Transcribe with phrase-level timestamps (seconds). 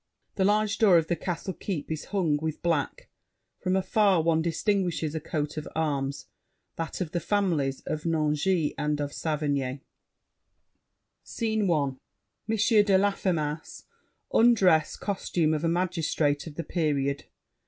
[0.33, 3.07] The large door of the castle keep is hung with black:
[3.59, 9.13] from afar one distinguishes a coat of arms—that of the families of Nangis and of
[9.13, 9.81] Saverny
[11.23, 11.91] SCENE I
[12.49, 12.49] M.
[12.49, 13.83] DE LAFFEMAS,
[14.33, 17.25] undress costume of a magistrate of the period.